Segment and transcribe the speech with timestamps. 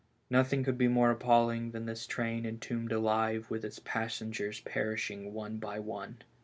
[0.31, 5.57] Nothing could be more appalling than this train entombed alive with its passengers perishing one
[5.57, 6.17] by one.